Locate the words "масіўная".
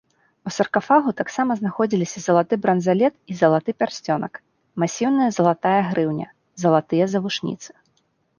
4.85-5.29